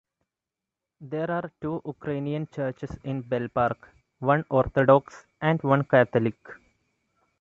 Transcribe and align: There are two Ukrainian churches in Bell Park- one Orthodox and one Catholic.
There 0.99 1.29
are 1.29 1.51
two 1.61 1.79
Ukrainian 1.85 2.47
churches 2.51 2.89
in 3.03 3.21
Bell 3.21 3.47
Park- 3.49 3.87
one 4.31 4.43
Orthodox 4.49 5.27
and 5.39 5.61
one 5.61 5.83
Catholic. 5.83 6.35